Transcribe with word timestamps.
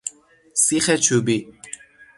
سیخ 0.65 0.95
چوبی 0.95 1.51